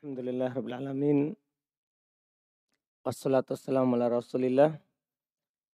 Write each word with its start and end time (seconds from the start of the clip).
Alhamdulillah 0.00 0.56
Rabbil 0.56 0.76
Alamin. 0.80 1.18
Wassalatu 3.04 3.52
wassalamu 3.52 4.00
ala 4.00 4.08
rasulillah. 4.08 4.80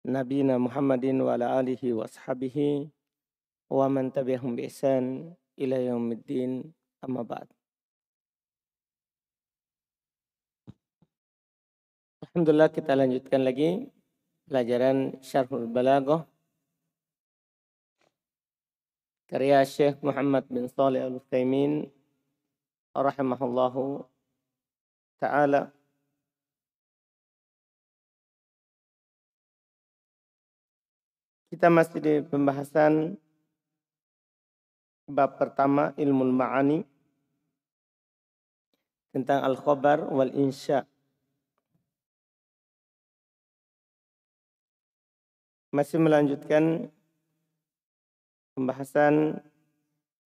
Nabina 0.04 0.60
Muhammadin 0.60 1.24
wa 1.24 1.40
ala 1.40 1.56
alihi 1.56 1.96
wa 1.96 2.04
ashabihi. 2.04 2.84
Wa 3.72 3.88
man 3.88 4.12
tabi'ahum 4.12 4.60
bi 4.60 4.68
ihsan 4.68 5.32
ila 5.56 5.80
yaumiddin 5.80 6.68
amma 7.00 7.24
ba'd. 7.24 7.48
Alhamdulillah 12.20 12.68
kita 12.76 12.92
lanjutkan 12.92 13.40
lagi 13.40 13.88
pelajaran 14.44 15.16
Syarhul 15.24 15.64
Balaghah 15.64 16.28
karya 19.32 19.64
Syekh 19.64 19.96
Muhammad 20.04 20.44
bin 20.52 20.68
Salih 20.68 21.08
Al-Utsaimin 21.08 21.88
rahimahullahu 22.92 24.09
taala. 25.20 25.68
Kita 31.52 31.66
masih 31.68 31.98
di 32.00 32.14
pembahasan 32.24 33.18
bab 35.10 35.34
pertama 35.36 35.90
ilmu 35.98 36.24
ma'ani 36.30 36.86
tentang 39.10 39.42
al-khabar 39.42 40.06
wal 40.08 40.30
insya. 40.30 40.86
Masih 45.74 45.98
melanjutkan 45.98 46.90
pembahasan 48.54 49.42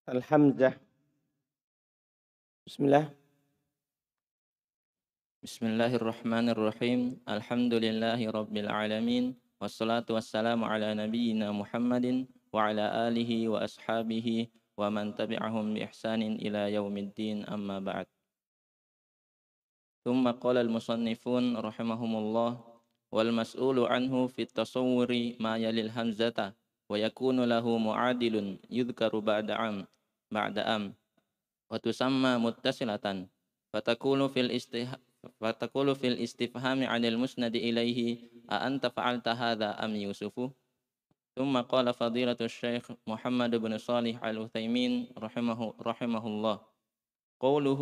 Al-Hamzah. 0.05 0.77
Bismillah. 2.69 3.24
بسم 5.45 5.77
الله 5.77 6.01
الرحمن 6.01 6.57
الرحيم 6.57 7.21
الحمد 7.29 7.75
لله 7.77 8.17
رب 8.17 8.57
العالمين 8.57 9.37
والصلاة 9.61 10.09
والسلام 10.09 10.65
على 10.65 10.97
نبينا 10.97 11.53
محمد 11.53 12.25
وعلى 12.49 12.85
آله 13.09 13.31
وأصحابه 13.53 14.49
ومن 14.81 15.05
تبعهم 15.21 15.65
بإحسان 15.75 16.23
إلى 16.41 16.73
يوم 16.73 16.95
الدين 16.97 17.45
أما 17.45 17.77
بعد 17.85 18.07
ثم 20.09 20.25
قال 20.33 20.57
المصنفون 20.65 21.57
رحمهم 21.61 22.13
الله 22.17 22.51
والمسؤول 23.13 23.79
عنه 23.85 24.27
في 24.27 24.49
التصور 24.49 25.11
ما 25.45 25.61
يلي 25.61 25.81
الهمزة 25.93 26.57
ويكون 26.89 27.45
له 27.45 27.67
معادل 27.79 28.35
يذكر 28.71 29.13
بعد 29.19 29.51
عام 29.51 29.85
بعد 30.33 30.57
أم 30.59 30.95
وتسمى 31.71 32.33
متصلة 32.41 33.29
فتكون 33.73 34.21
في, 34.29 34.41
الاستهام 34.41 35.14
فتقول 35.41 35.97
في 35.97 36.09
الاستفهام 36.09 36.85
عن 36.85 37.05
المسند 37.05 37.57
إليه 37.57 38.19
أأنت 38.51 38.87
فعلت 38.87 39.29
هذا 39.29 39.85
أم 39.85 39.97
يوسف؟ 39.97 40.51
ثم 41.37 41.61
قال 41.61 41.95
فضيلة 41.95 42.37
الشيخ 42.41 42.93
محمد 43.07 43.55
بن 43.55 43.79
صالح 43.79 44.25
العثيمين 44.25 45.09
رحمه 45.19 45.75
رحمه 45.81 46.27
الله. 46.27 46.61
قوله 47.41 47.81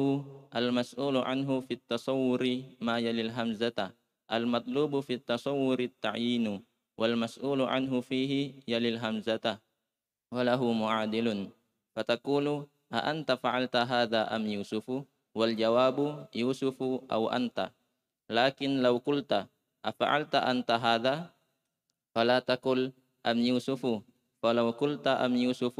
المسؤول 0.56 1.16
عنه 1.16 1.60
في 1.60 1.74
التصور 1.74 2.62
ما 2.80 2.98
يلي 2.98 3.22
الهمزة 3.22 3.92
المطلوب 4.32 5.00
في 5.00 5.14
التصور 5.14 5.80
التعيين 5.80 6.64
والمسؤول 6.98 7.60
عنه 7.62 8.00
فيه 8.00 8.54
يلي 8.68 8.88
الهمزة 8.88 9.58
وله 10.32 10.72
معادل. 10.72 11.48
فتقول 11.96 12.66
أأنت 12.92 13.32
فعلت 13.32 13.76
هذا 13.76 14.36
أم 14.36 14.46
يوسف؟ 14.46 15.04
والجواب 15.34 16.28
يوسف 16.34 16.78
أو 17.12 17.30
أنت. 17.30 17.70
لكن 18.30 18.82
لو 18.82 18.96
قلت 19.06 19.46
أفعلت 19.84 20.34
أنت 20.34 20.70
هذا؟ 20.70 21.30
فلا 22.14 22.38
تقل 22.38 22.92
أم 23.26 23.38
يوسف. 23.38 23.82
فلو 24.42 24.70
قلت 24.70 25.06
أم 25.06 25.32
يوسف 25.36 25.76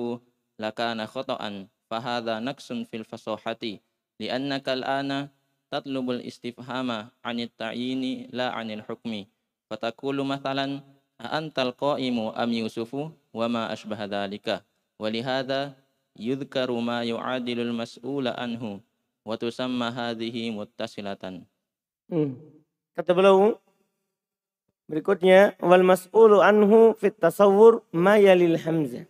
لكان 0.59 1.07
خطأ. 1.07 1.67
فهذا 1.91 2.35
نقص 2.41 2.73
في 2.73 2.97
الفصاحة 2.97 3.63
لأنك 4.21 4.69
الآن 4.69 5.29
تطلب 5.71 6.11
الاستفهام 6.11 6.91
عن 7.25 7.37
التعيين 7.41 8.29
لا 8.33 8.49
عن 8.51 8.71
الحكم. 8.71 9.25
فتقول 9.71 10.27
مثلا 10.27 10.81
أنت 11.21 11.59
القائم 11.59 12.19
أم 12.19 12.51
يوسف؟ 12.53 12.93
وما 13.35 13.73
أشبه 13.73 14.05
ذلك. 14.05 14.65
ولهذا 15.01 15.61
يذكر 16.19 16.69
ما 16.73 17.05
يعادل 17.05 17.61
المسؤول 17.61 18.29
عنه. 18.29 18.81
wa 19.23 19.35
tusamma 19.39 19.91
hadhihi 19.91 20.51
muttasilatan. 20.55 21.47
Hmm. 22.11 22.37
Kata 22.93 23.17
beliau 23.17 23.57
berikutnya 24.91 25.57
wal 25.63 25.87
mas'ulu 25.87 26.45
anhu 26.45 26.93
fit 26.99 27.17
tasawwur 27.17 27.87
ma 27.95 28.19
yalil 28.19 28.59
hamzah. 28.61 29.09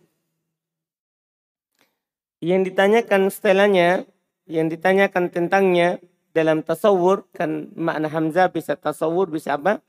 Yang 2.43 2.71
ditanyakan 2.71 3.31
setelahnya, 3.31 4.03
yang 4.47 4.67
ditanyakan 4.67 5.31
tentangnya 5.31 5.99
dalam 6.35 6.65
tasawur 6.65 7.27
kan 7.31 7.71
makna 7.77 8.11
hamzah 8.11 8.51
bisa 8.51 8.75
tasawur 8.75 9.31
bisa 9.31 9.55
apa? 9.55 9.79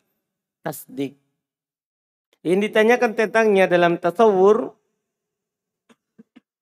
Tasdik. 0.62 1.18
Yang 2.44 2.70
ditanyakan 2.70 3.16
tentangnya 3.16 3.64
dalam 3.66 3.96
tasawur 3.96 4.76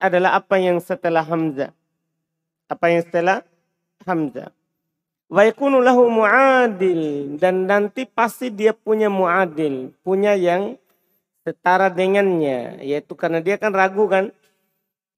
adalah 0.03 0.39
apa 0.39 0.59
yang 0.59 0.79
setelah 0.83 1.23
hamzah. 1.23 1.71
Apa 2.67 2.91
yang 2.91 3.03
setelah 3.05 3.45
Hamzah. 4.05 4.51
Wa 5.33 5.49
yakunu 5.49 5.81
lahu 5.81 6.13
muadil. 6.13 7.35
Dan 7.41 7.65
nanti 7.65 8.05
pasti 8.05 8.53
dia 8.53 8.77
punya 8.77 9.09
muadil. 9.09 9.97
Punya 10.05 10.37
yang 10.37 10.77
setara 11.47 11.89
dengannya. 11.89 12.83
Yaitu 12.85 13.17
karena 13.17 13.41
dia 13.41 13.57
kan 13.57 13.73
ragu 13.73 14.05
kan 14.07 14.31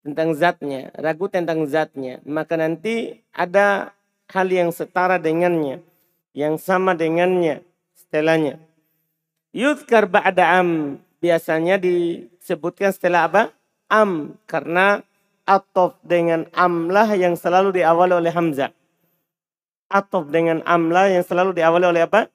tentang 0.06 0.36
zatnya. 0.38 0.94
Ragu 0.94 1.26
tentang 1.26 1.66
zatnya. 1.66 2.22
Maka 2.22 2.54
nanti 2.54 3.24
ada 3.34 3.96
hal 4.30 4.46
yang 4.48 4.70
setara 4.70 5.18
dengannya. 5.18 5.82
Yang 6.34 6.62
sama 6.62 6.94
dengannya 6.94 7.62
setelahnya. 7.98 8.62
Yudhkar 9.54 10.10
ba'da 10.10 10.62
am. 10.62 10.98
Biasanya 11.22 11.78
disebutkan 11.78 12.90
setelah 12.92 13.30
apa? 13.30 13.42
Am. 13.86 14.34
Karena 14.44 15.02
atof 15.44 16.00
dengan 16.04 16.48
amlah 16.56 17.08
yang 17.16 17.36
selalu 17.36 17.76
diawali 17.80 18.16
oleh 18.16 18.32
Hamzah. 18.32 18.72
Atof 19.92 20.32
dengan 20.32 20.64
amlah 20.64 21.12
yang 21.12 21.24
selalu 21.24 21.54
diawali 21.54 21.86
oleh 21.86 22.02
apa? 22.08 22.32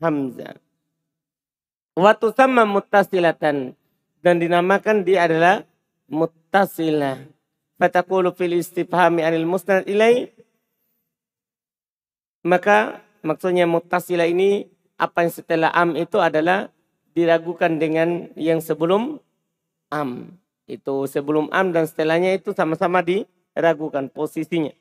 Hamzah. 0.00 0.60
Waktu 1.96 2.26
sama 2.36 2.68
mutasilatan. 2.68 3.72
Dan 4.20 4.42
dinamakan 4.42 5.06
dia 5.06 5.24
adalah 5.30 5.62
mutasilah. 6.10 7.24
Fatakulu 7.78 8.34
fil 8.34 8.58
istifhami 8.58 9.22
anil 9.22 9.46
musnad 9.46 9.86
ilai. 9.86 10.28
Maka 12.42 13.00
maksudnya 13.22 13.64
mutasilah 13.70 14.26
ini 14.26 14.66
apa 14.98 15.24
yang 15.24 15.32
setelah 15.32 15.70
am 15.70 15.94
itu 15.94 16.18
adalah 16.18 16.72
diragukan 17.16 17.80
dengan 17.80 18.28
yang 18.36 18.60
sebelum 18.60 19.22
am. 19.88 20.36
Itu 20.66 21.06
sebelum 21.06 21.46
am 21.54 21.70
dan 21.70 21.86
setelahnya 21.86 22.34
itu 22.34 22.50
sama-sama 22.50 23.02
diragukan 23.02 24.10
posisinya. 24.10 24.74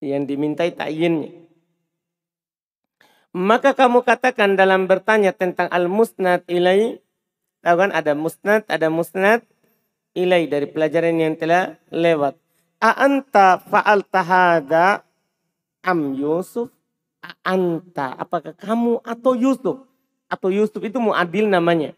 Yang 0.00 0.22
dimintai 0.32 0.72
ta'yinnya. 0.72 1.30
Maka 3.30 3.76
kamu 3.76 4.02
katakan 4.02 4.58
dalam 4.58 4.90
bertanya 4.90 5.30
tentang 5.30 5.70
al-musnad 5.70 6.42
ilai. 6.50 6.98
Tahu 7.60 7.76
kan 7.76 7.92
ada 7.92 8.16
musnad, 8.16 8.64
ada 8.66 8.88
musnad 8.88 9.44
ilai 10.16 10.48
dari 10.48 10.66
pelajaran 10.66 11.20
yang 11.20 11.36
telah 11.36 11.76
lewat. 11.92 12.34
A'anta 12.80 13.60
fa'al 13.60 14.08
tahada 14.08 15.04
am 15.84 16.16
Yusuf 16.16 16.72
anta. 17.44 18.16
Apakah 18.16 18.56
kamu 18.56 19.04
atau 19.04 19.36
Yusuf? 19.36 19.84
Atau 20.30 20.48
Yusuf 20.48 20.80
itu 20.80 20.96
muadil 20.96 21.46
namanya. 21.46 21.92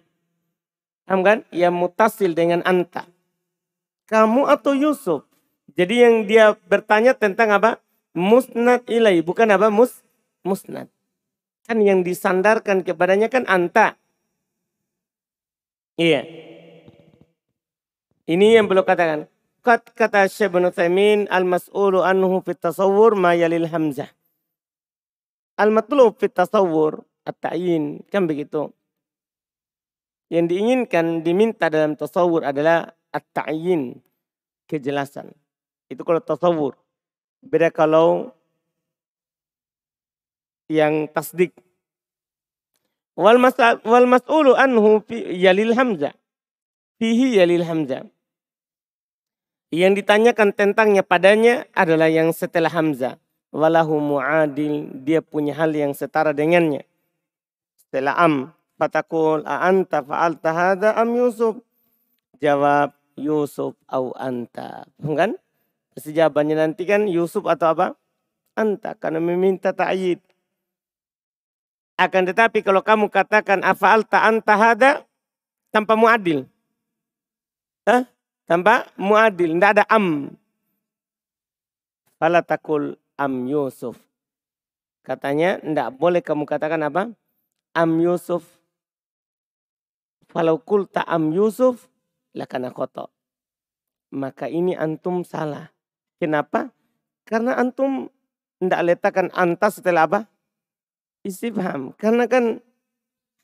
Paham 1.12 1.29
kan? 1.29 1.44
Yang 1.53 1.75
mutasil 1.76 2.32
dengan 2.32 2.64
anta. 2.64 3.05
Kamu 4.09 4.49
atau 4.49 4.73
Yusuf? 4.73 5.29
Jadi 5.76 6.00
yang 6.00 6.25
dia 6.25 6.56
bertanya 6.73 7.12
tentang 7.12 7.53
apa? 7.53 7.85
Musnad 8.17 8.88
ilai. 8.88 9.20
Bukan 9.20 9.44
apa? 9.53 9.69
Mus, 9.69 10.00
musnad. 10.41 10.88
Kan 11.69 11.85
yang 11.85 12.00
disandarkan 12.00 12.81
kepadanya 12.81 13.29
kan 13.29 13.44
anta. 13.44 14.00
Iya. 16.00 16.25
Ini 18.25 18.56
yang 18.56 18.73
belum 18.73 18.81
katakan. 18.81 19.29
Kata 19.93 20.25
Syekh 20.32 20.49
bin 20.56 21.29
al-mas'ulu 21.29 22.00
anhu 22.08 22.41
fit 22.41 22.56
tasawwur 22.56 23.20
ma 23.20 23.37
yalil 23.37 23.69
hamzah. 23.69 24.08
Al-matlub 25.61 26.17
fit 26.17 26.32
tasawur 26.32 27.05
at-ta'yin 27.29 28.00
kan 28.08 28.25
begitu. 28.25 28.73
Yang 30.32 30.56
diinginkan 30.56 31.20
diminta 31.20 31.69
dalam 31.69 31.93
tasawur 31.93 32.49
adalah 32.49 32.88
at-ta'yin, 33.12 34.00
kejelasan. 34.64 35.29
Itu 35.93 36.08
kalau 36.08 36.25
tasawur. 36.25 36.73
Beda 37.44 37.69
kalau 37.69 38.32
yang 40.73 41.05
tasdik. 41.12 41.52
Wal 43.12 43.37
wal 43.84 44.08
mas'ulu 44.08 44.56
anhu 44.56 45.05
fi 45.05 45.37
yalil 45.37 45.76
hamzah. 45.76 46.17
Fihi 46.96 47.37
yalil 47.37 47.69
hamzah. 47.69 48.08
Yang 49.69 50.00
ditanyakan 50.00 50.56
tentangnya 50.56 51.05
padanya 51.05 51.69
adalah 51.76 52.08
yang 52.08 52.32
setelah 52.32 52.73
hamzah. 52.73 53.20
Walahu 53.52 54.00
mu'adil, 54.00 55.05
dia 55.05 55.20
punya 55.20 55.52
hal 55.52 55.76
yang 55.76 55.93
setara 55.93 56.32
dengannya. 56.32 56.88
Setelah 57.76 58.17
am, 58.17 58.49
fatakul 58.82 59.46
anta 59.46 60.02
fa'alta 60.02 60.50
hadha 60.50 60.90
am 60.99 61.14
Yusuf? 61.14 61.62
Jawab 62.43 62.90
Yusuf 63.14 63.79
au 63.87 64.11
anta. 64.19 64.82
Kan? 64.99 65.38
Pasti 65.94 66.11
jawabannya 66.11 66.58
nanti 66.58 66.82
kan 66.82 67.06
Yusuf 67.06 67.46
atau 67.46 67.70
apa? 67.70 67.87
Anta 68.58 68.99
karena 68.99 69.23
meminta 69.23 69.70
ta'yid. 69.70 70.19
Akan 71.94 72.26
tetapi 72.26 72.67
kalau 72.67 72.82
kamu 72.82 73.06
katakan 73.06 73.62
afa'alta 73.62 74.26
anta 74.26 74.55
hada 74.58 74.90
tanpa 75.70 75.94
muadil. 75.94 76.50
Hah? 77.87 78.11
Tanpa 78.43 78.90
muadil, 78.99 79.55
tidak 79.55 79.79
ada 79.79 79.84
am. 79.87 80.34
Fala 82.19 82.43
takul 82.43 82.99
am 83.14 83.46
Yusuf. 83.46 83.94
Katanya 85.06 85.62
tidak 85.62 85.94
boleh 85.94 86.19
kamu 86.19 86.43
katakan 86.43 86.82
apa? 86.82 87.14
Am 87.79 87.90
Yusuf. 88.02 88.62
Kalau 90.32 90.64
kulta 90.64 91.05
am 91.05 91.29
Yusuf, 91.29 91.93
lakana 92.32 92.73
koto. 92.73 93.12
Maka 94.17 94.49
ini 94.49 94.73
antum 94.73 95.20
salah. 95.29 95.69
Kenapa? 96.17 96.73
Karena 97.29 97.61
antum 97.61 98.08
tidak 98.56 98.81
letakkan 98.88 99.29
anta 99.37 99.69
setelah 99.69 100.08
apa? 100.08 100.20
Istifham. 101.20 101.93
Karena 102.00 102.25
kan 102.25 102.64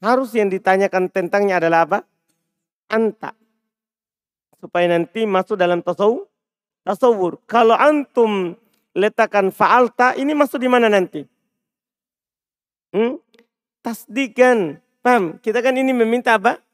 harus 0.00 0.32
yang 0.32 0.48
ditanyakan 0.48 1.12
tentangnya 1.12 1.60
adalah 1.60 1.84
apa? 1.84 1.98
Anta. 2.88 3.36
Supaya 4.56 4.88
nanti 4.88 5.28
masuk 5.28 5.60
dalam 5.60 5.84
tasawur. 5.84 6.24
tasawur. 6.88 7.36
Kalau 7.44 7.76
antum 7.76 8.56
letakkan 8.96 9.52
fa'alta, 9.52 10.16
ini 10.16 10.32
masuk 10.32 10.56
di 10.56 10.68
mana 10.72 10.88
nanti? 10.88 11.20
Hmm? 12.96 13.20
Tasdikan. 13.84 14.80
Paham? 15.04 15.36
Kita 15.38 15.60
kan 15.60 15.76
ini 15.76 15.92
meminta 15.92 16.40
apa? 16.40 16.67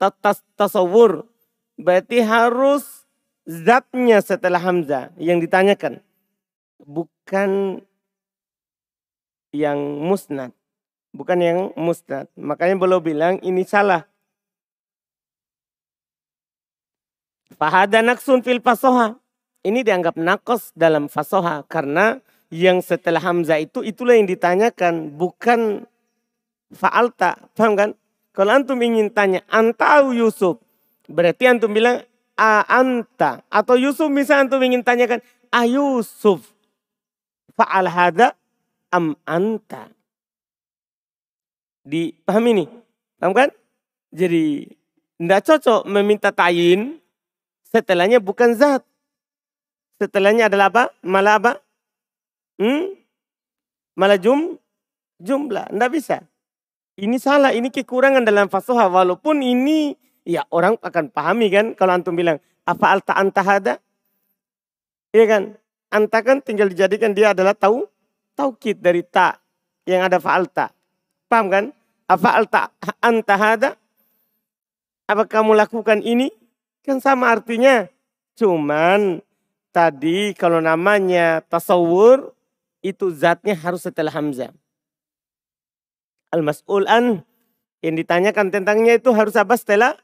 Tas 0.00 0.40
tasawur. 0.56 1.28
Berarti 1.76 2.24
harus 2.24 3.04
zatnya 3.44 4.24
setelah 4.24 4.56
hamzah 4.56 5.12
yang 5.20 5.36
ditanyakan. 5.44 6.00
Bukan 6.80 7.84
yang 9.52 9.78
musnad. 10.00 10.56
Bukan 11.12 11.38
yang 11.44 11.58
musnad. 11.76 12.32
Makanya 12.32 12.80
beliau 12.80 13.04
bilang 13.04 13.36
ini 13.44 13.60
salah. 13.68 14.08
Fahada 17.60 18.00
naksun 18.00 18.40
fil 18.40 18.64
fasoha. 18.64 19.20
Ini 19.60 19.84
dianggap 19.84 20.16
nakos 20.16 20.72
dalam 20.72 21.12
fasoha. 21.12 21.68
Karena 21.68 22.16
yang 22.48 22.80
setelah 22.80 23.20
Hamzah 23.20 23.60
itu 23.60 23.84
itulah 23.84 24.16
yang 24.16 24.24
ditanyakan. 24.24 25.12
Bukan 25.12 25.84
fa'alta. 26.72 27.36
Paham 27.52 27.76
kan? 27.76 27.90
Kalau 28.30 28.54
antum 28.54 28.78
ingin 28.78 29.10
tanya 29.10 29.42
antau 29.50 30.14
Yusuf. 30.14 30.62
Berarti 31.10 31.50
antum 31.50 31.74
bilang 31.74 32.06
a 32.38 32.62
anta. 32.70 33.42
Atau 33.50 33.74
Yusuf 33.76 34.06
misalnya 34.06 34.46
antum 34.46 34.62
ingin 34.62 34.86
tanyakan 34.86 35.20
a 35.50 35.66
Yusuf. 35.66 36.46
Fa'al 37.58 37.90
hada 37.90 38.38
am 38.94 39.18
anta. 39.26 39.90
Dipahami 41.82 42.50
ini? 42.54 42.64
Paham 43.18 43.34
kan? 43.34 43.50
Jadi 44.14 44.64
tidak 45.20 45.44
cocok 45.44 45.84
meminta 45.84 46.30
tayin 46.32 46.96
setelahnya 47.68 48.22
bukan 48.22 48.56
zat. 48.56 48.86
Setelahnya 50.00 50.48
adalah 50.48 50.72
apa? 50.72 50.84
Malah 51.04 51.34
apa? 51.36 51.52
Hmm? 52.56 52.96
Malah 53.98 54.16
jum, 54.16 54.56
jumlah. 55.20 55.68
Tidak 55.68 55.90
bisa. 55.92 56.24
Ini 57.00 57.16
salah, 57.16 57.56
ini 57.56 57.72
kekurangan 57.72 58.28
dalam 58.28 58.52
fasoha. 58.52 58.92
Walaupun 58.92 59.40
ini 59.40 59.96
ya 60.28 60.44
orang 60.52 60.76
akan 60.84 61.08
pahami 61.08 61.48
kan 61.48 61.72
kalau 61.72 61.96
antum 61.96 62.12
bilang 62.12 62.36
apa 62.68 62.92
alta 62.92 63.16
antahada? 63.16 63.80
Iya 65.16 65.24
kan? 65.24 65.42
Anta 65.88 66.20
kan 66.20 66.44
tinggal 66.44 66.68
dijadikan 66.68 67.16
dia 67.16 67.32
adalah 67.32 67.56
tahu 67.56 67.88
taukid 68.36 68.84
dari 68.84 69.00
ta 69.00 69.40
yang 69.88 70.04
ada 70.04 70.20
fa'alta. 70.20 70.76
Paham 71.26 71.46
kan? 71.48 71.64
Fa'alta 72.04 72.68
anta 73.00 73.34
hada? 73.34 73.70
Apa 75.08 75.24
kamu 75.24 75.56
lakukan 75.56 76.04
ini? 76.04 76.28
Kan 76.84 77.00
sama 77.00 77.32
artinya. 77.32 77.88
Cuman 78.36 79.24
tadi 79.72 80.36
kalau 80.36 80.60
namanya 80.60 81.40
tasawur 81.48 82.36
itu 82.84 83.08
zatnya 83.08 83.56
harus 83.56 83.88
setelah 83.88 84.12
hamzah. 84.12 84.52
Al-mas'ul 86.30 86.86
an 86.86 87.26
yang 87.82 87.94
ditanyakan 87.98 88.54
tentangnya 88.54 88.98
itu 88.98 89.10
harus 89.10 89.34
apa 89.34 89.56
setelah 89.58 89.98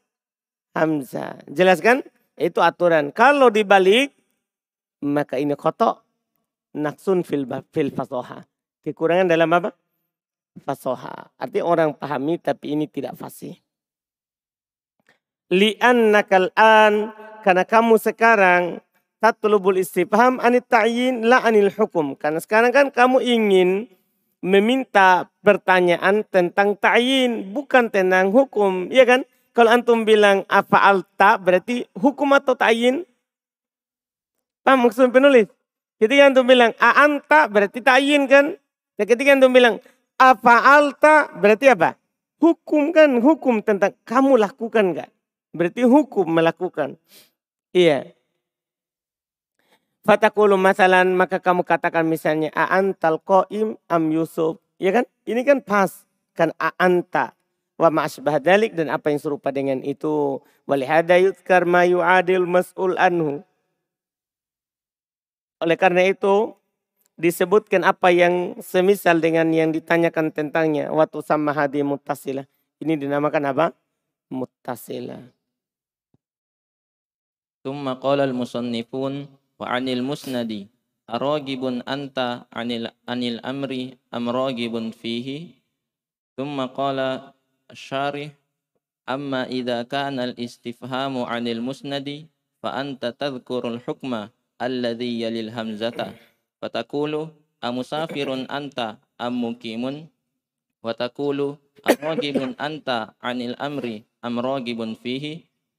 hamzah. 0.75 1.39
Jelaskan? 1.47 2.03
Itu 2.37 2.61
aturan. 2.61 3.15
Kalau 3.15 3.49
dibalik 3.49 4.13
maka 5.01 5.41
ini 5.41 5.57
kotok 5.57 6.05
naksun 6.77 7.25
fil, 7.25 7.49
fil 7.73 7.93
fasoha. 7.93 8.45
Kekurangan 8.85 9.29
dalam 9.31 9.49
apa? 9.57 9.73
Fasoha. 10.63 11.33
Artinya 11.37 11.65
orang 11.65 11.91
pahami 11.97 12.41
tapi 12.41 12.77
ini 12.77 12.87
tidak 12.89 13.17
fasih. 13.17 13.57
Li'an 15.53 16.11
nakal 16.11 16.51
an 16.59 17.15
karena 17.47 17.63
kamu 17.63 18.03
sekarang 18.03 18.83
tatlubul 19.23 19.79
istifham 19.79 20.43
anit 20.43 20.67
ta'yin 20.67 21.29
la 21.29 21.45
anil 21.45 21.71
hukum. 21.71 22.19
Karena 22.19 22.43
sekarang 22.43 22.73
kan 22.75 22.87
kamu 22.91 23.23
ingin 23.23 23.89
meminta 24.47 25.27
pertanyaan 25.43 26.23
tentang 26.31 26.79
ta'yin 26.79 27.51
bukan 27.51 27.91
tentang 27.91 28.31
hukum, 28.31 28.87
ya 28.95 29.03
kan? 29.03 29.27
Kalau 29.51 29.75
antum 29.75 30.07
bilang 30.07 30.47
apa 30.47 30.79
alta 30.79 31.35
berarti 31.35 31.83
hukum 31.99 32.31
atau 32.31 32.55
ta'yin? 32.55 33.03
Paham 34.63 34.87
maksud 34.87 35.11
penulis? 35.11 35.51
Ketika 35.99 36.31
antum 36.31 36.47
bilang 36.47 36.71
anta 36.79 37.51
berarti 37.51 37.83
ta'yin 37.83 38.31
kan? 38.31 38.55
Dan 38.95 39.05
ketika 39.11 39.35
antum 39.35 39.51
bilang 39.51 39.83
apa 40.15 40.55
alta 40.63 41.27
berarti 41.35 41.67
apa? 41.73 41.99
Hukum 42.39 42.93
kan, 42.93 43.19
hukum 43.19 43.65
tentang 43.65 43.97
kamu 44.05 44.39
lakukan 44.39 44.93
kan? 44.93 45.11
Berarti 45.57 45.89
hukum 45.89 46.29
melakukan. 46.29 47.01
Iya. 47.73 48.13
Fatakulu 50.06 50.58
masalan 50.58 51.14
maka 51.14 51.38
kamu 51.38 51.62
katakan 51.62 52.10
misalnya 52.10 52.50
antal 52.54 53.22
qaim 53.22 53.78
am 53.86 54.04
Yusuf. 54.10 54.58
Ya 54.82 54.90
kan? 54.90 55.06
Ini 55.30 55.46
kan 55.46 55.62
pas. 55.62 56.06
Kan 56.34 56.56
anta 56.58 57.38
wa 57.78 57.90
ma'asbah 57.92 58.42
dalik 58.42 58.74
dan 58.74 58.90
apa 58.90 59.14
yang 59.14 59.22
serupa 59.22 59.54
dengan 59.54 59.86
itu. 59.86 60.42
Walihada 60.66 61.22
yudkar 61.22 61.70
ma 61.70 61.86
yu'adil 61.86 62.50
mas'ul 62.50 62.98
anhu. 62.98 63.46
Oleh 65.62 65.78
karena 65.78 66.10
itu 66.10 66.58
disebutkan 67.22 67.86
apa 67.86 68.10
yang 68.10 68.58
semisal 68.58 69.22
dengan 69.22 69.54
yang 69.54 69.70
ditanyakan 69.70 70.34
tentangnya 70.34 70.90
waktu 70.90 71.22
sama 71.22 71.54
hadi 71.54 71.86
muttasilah. 71.86 72.50
Ini 72.82 72.98
dinamakan 72.98 73.54
apa? 73.54 73.66
Muttasilah. 74.34 75.30
ثم 77.62 77.86
قال 78.02 78.20
المصنفون 78.26 79.14
وعن 79.57 79.89
المسند 79.89 80.69
أراغب 81.07 81.63
أنت 81.89 82.19
عن, 82.53 82.69
عن 83.09 83.21
الأمر 83.23 83.71
أم 84.15 84.25
راغب 84.29 84.75
فيه؟ 84.91 85.29
ثم 86.37 86.57
قال 86.67 86.99
الشارح 87.71 88.31
أما 89.09 89.47
إذا 89.47 89.83
كان 89.83 90.21
الاستفهام 90.21 91.15
عن 91.23 91.45
المسند 91.49 92.27
فأنت 92.63 93.03
تذكر 93.21 93.63
الحكم 93.75 94.13
الذي 94.63 95.13
يلي 95.23 95.41
الهمزة 95.41 95.99
فتقول 96.63 97.13
أمسافر 97.65 98.29
أنت 98.51 98.79
أم 99.21 99.33
مقيم؟ 99.45 99.85
وتقول 100.85 101.39
أراغب 101.91 102.37
أنت 102.61 102.89
عن 103.23 103.39
الأمر 103.43 103.85
أم 104.25 104.35
راغب 104.41 104.81
فيه؟ 105.03 105.25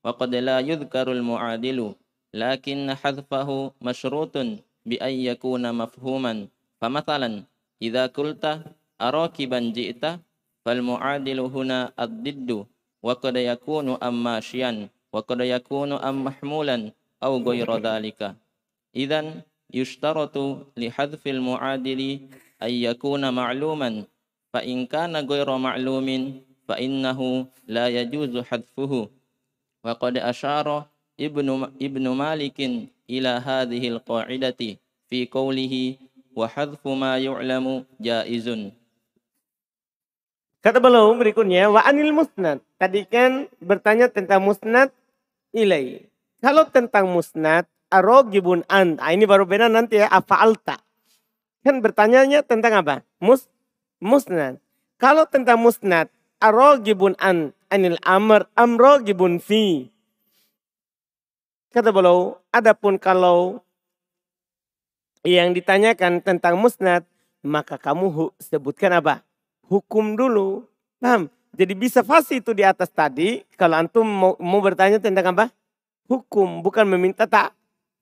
وقد 0.04 0.32
لا 0.36 0.60
يذكر 0.60 1.12
المعادل 1.12 1.80
لكن 2.34 2.96
حذفه 3.02 3.50
مشروط 3.82 4.36
بأن 4.86 5.14
يكون 5.30 5.64
مفهوما. 5.76 6.48
فمثلا 6.82 7.44
إذا 7.82 8.06
قلت 8.06 8.44
أراكبا 9.02 9.60
جئت 9.60 10.04
فالمعادل 10.66 11.40
هنا 11.40 11.80
الضد 12.00 12.66
وقد 13.04 13.36
يكون 13.36 13.88
أم 14.04 14.24
ماشيا 14.24 14.90
وقد 15.14 15.40
يكون 15.42 15.92
أم 15.92 16.16
محمولا 16.24 16.92
أو 17.24 17.32
غير 17.50 17.70
ذلك. 17.78 18.36
إذا 18.96 19.22
يشترط 19.74 20.36
لحذف 20.78 21.24
المعادل 21.28 22.02
أن 22.64 22.72
يكون 22.72 23.24
معلوما. 23.34 24.04
فإن 24.54 24.86
كان 24.86 25.16
غير 25.16 25.58
معلوم 25.58 26.08
فإنه 26.68 27.20
لا 27.68 27.86
يجوز 27.88 28.34
حذفه. 28.38 29.10
وقد 29.84 30.18
أشار 30.18 30.68
ibnu 31.18 31.74
ibnu 31.82 32.10
Malikin 32.14 32.88
ila 33.10 33.42
hadhil 33.42 34.00
qa'idati 34.06 34.78
fi 35.10 35.26
qawlihi 35.26 35.98
wa 36.38 36.46
hadfu 36.46 36.94
ma 36.94 37.18
yu'lamu 37.18 37.84
jaizun. 37.98 38.72
Kata 40.62 40.78
beliau 40.78 41.14
berikutnya 41.18 41.74
wa 41.74 41.82
anil 41.82 42.14
musnad. 42.14 42.62
Tadi 42.78 43.10
kan 43.10 43.50
bertanya 43.58 44.12
tentang 44.14 44.46
musnad 44.46 44.94
ilai. 45.56 46.06
Kalau 46.38 46.70
tentang 46.70 47.10
musnad 47.10 47.66
arogibun 47.90 48.68
an. 48.70 49.00
Ah, 49.02 49.16
ini 49.16 49.26
baru 49.26 49.48
beda 49.48 49.72
nanti 49.72 49.98
ya 49.98 50.12
afalta. 50.12 50.78
Kan 51.64 51.82
bertanyanya 51.82 52.44
tentang 52.46 52.84
apa? 52.84 52.96
Mus 53.18 53.50
musnad. 53.98 54.62
Kalau 55.02 55.26
tentang 55.26 55.62
musnad 55.62 56.12
arogibun 56.44 57.18
an 57.18 57.56
anil 57.74 57.98
amr 58.06 58.46
amrogibun 58.54 59.42
fi. 59.42 59.90
Kata 61.78 61.94
beliau, 61.94 62.42
adapun 62.50 62.98
kalau 62.98 63.62
yang 65.22 65.54
ditanyakan 65.54 66.26
tentang 66.26 66.58
musnad, 66.58 67.06
maka 67.46 67.78
kamu 67.78 68.34
sebutkan 68.42 68.98
apa? 68.98 69.22
hukum 69.70 70.18
dulu. 70.18 70.66
Paham? 70.98 71.30
Jadi 71.54 71.78
bisa 71.78 72.02
fasih 72.02 72.42
itu 72.42 72.58
di 72.58 72.66
atas 72.66 72.90
tadi. 72.90 73.46
Kalau 73.54 73.78
antum 73.78 74.10
mau, 74.10 74.34
mau 74.42 74.58
bertanya 74.58 74.98
tentang 74.98 75.38
apa? 75.38 75.54
Hukum, 76.10 76.66
bukan 76.66 76.90
meminta 76.90 77.30
tak 77.30 77.54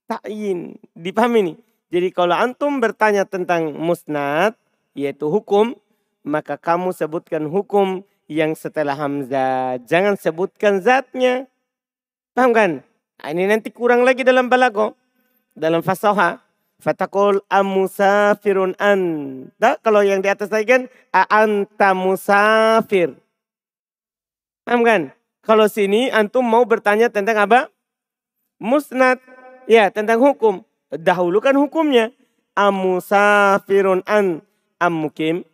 takin. 0.08 0.80
Dipahami 0.96 1.52
nih? 1.52 1.58
Jadi 1.92 2.08
kalau 2.16 2.40
antum 2.40 2.80
bertanya 2.80 3.28
tentang 3.28 3.76
musnad, 3.76 4.56
yaitu 4.96 5.28
hukum, 5.28 5.76
maka 6.24 6.56
kamu 6.56 6.96
sebutkan 6.96 7.44
hukum 7.52 8.08
yang 8.32 8.56
setelah 8.56 8.96
hamzah. 8.96 9.84
Jangan 9.84 10.16
sebutkan 10.16 10.80
zatnya. 10.80 11.52
Paham 12.32 12.56
kan? 12.56 12.72
Nah, 13.22 13.30
ini 13.32 13.48
nanti 13.48 13.72
kurang 13.72 14.04
lagi 14.04 14.22
dalam 14.28 14.52
balago. 14.52 14.96
Dalam 15.56 15.80
fasoha. 15.80 16.44
Fatakul 16.76 17.40
amusafirun 17.48 18.76
anta. 18.76 19.80
Kalau 19.80 20.04
yang 20.04 20.20
di 20.20 20.28
atas 20.28 20.52
tadi 20.52 20.68
kan 20.68 20.82
anta 21.16 21.96
musafir. 21.96 23.16
Paham 24.68 24.84
kan? 24.84 25.02
Kalau 25.46 25.70
sini 25.72 26.12
antum 26.12 26.44
mau 26.44 26.68
bertanya 26.68 27.08
tentang 27.08 27.38
apa? 27.48 27.60
Musnad. 28.60 29.22
Ya, 29.66 29.90
tentang 29.90 30.20
hukum. 30.20 30.62
Dahulu 30.92 31.40
kan 31.40 31.56
hukumnya. 31.56 32.12
Amusafirun 32.54 34.04
an 34.06 34.44
ammukim. 34.78 35.48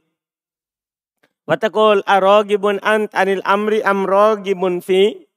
Watakul 1.46 2.02
arogibun 2.08 2.80
ant 2.82 3.12
anil 3.14 3.44
amri 3.46 3.84
amrogibun 3.86 4.82
fi. 4.82 5.28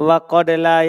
Wa 0.00 0.16
qadla 0.24 0.80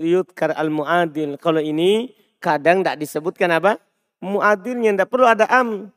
yudhkar 0.00 0.56
al 0.56 0.72
muadil. 0.72 1.36
Kalau 1.36 1.60
ini 1.60 2.16
kadang 2.40 2.80
tidak 2.80 3.04
disebutkan 3.04 3.52
apa? 3.52 3.76
Muadilnya 4.24 4.96
tidak 4.96 5.12
perlu 5.12 5.28
ada 5.28 5.44
am. 5.52 5.92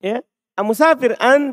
Ya, 0.00 0.24
amusafir 0.56 1.12
an 1.20 1.52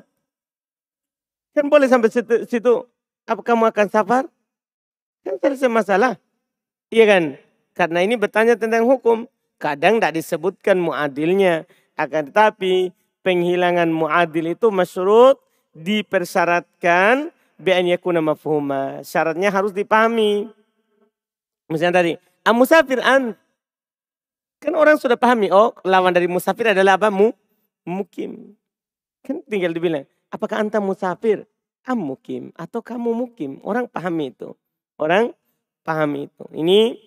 kan 1.51 1.67
boleh 1.67 1.91
sampai 1.91 2.08
situ, 2.08 2.48
situ. 2.48 2.88
Apa 3.27 3.41
kamu 3.44 3.67
akan 3.67 3.88
safar? 3.91 4.24
Kan 5.27 5.36
selesai 5.44 5.67
masalah. 5.67 6.22
Iya 6.94 7.05
kan? 7.10 7.24
Karena 7.75 8.00
ini 8.05 8.15
bertanya 8.15 8.55
tentang 8.55 8.88
hukum. 8.88 9.27
Kadang 9.58 9.98
tidak 9.98 10.20
disebutkan 10.20 10.79
muadilnya. 10.79 11.67
Akan 11.98 12.29
tetapi 12.29 12.91
penghilangan 13.25 13.89
muadil 13.89 14.53
itu 14.53 14.70
masyurut 14.70 15.41
dipersyaratkan 15.74 17.34
bi'an 17.59 17.88
yakuna 17.88 18.19
mafhuma. 18.19 19.03
Syaratnya 19.05 19.51
harus 19.51 19.71
dipahami. 19.71 20.47
Misalnya 21.71 22.01
tadi, 22.01 22.13
amusafir 22.45 23.01
an 23.01 23.35
Kan 24.65 24.74
orang 24.74 24.97
sudah 24.97 25.13
pahami, 25.13 25.53
oh 25.53 25.77
lawan 25.85 26.09
dari 26.09 26.25
musafir 26.25 26.74
adalah 26.74 26.97
apa? 26.97 27.13
Mu, 27.13 27.29
mukim. 27.85 28.57
Kan 29.21 29.45
tinggal 29.45 29.69
dibilang, 29.69 30.09
apakah 30.33 30.57
anta 30.63 30.81
musafir? 30.81 31.45
Am 31.85 32.01
mukim 32.01 32.50
atau 32.57 32.81
kamu 32.81 33.13
mukim. 33.13 33.62
Orang 33.62 33.85
pahami 33.85 34.33
itu. 34.33 34.57
Orang 34.97 35.38
pahami 35.85 36.25
itu. 36.25 36.50
Ini 36.50 36.97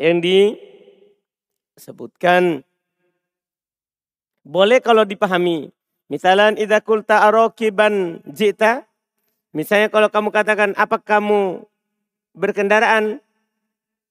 yang 0.00 0.24
disebutkan. 1.76 2.64
Boleh 4.40 4.80
kalau 4.80 5.04
dipahami. 5.04 5.68
Misalnya 6.08 6.56
idza 6.56 6.80
kulta 6.80 7.20
arokiban 7.28 8.24
jita. 8.24 8.88
Misalnya 9.52 9.92
kalau 9.92 10.08
kamu 10.08 10.32
katakan 10.32 10.72
apa 10.74 10.96
kamu 10.96 11.68
berkendaraan? 12.32 13.20